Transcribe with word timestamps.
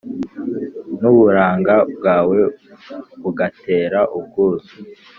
n’uburanga 1.01 1.75
bwawe 1.93 2.39
bugatera 3.21 3.99
ubwuzu!» 4.17 4.73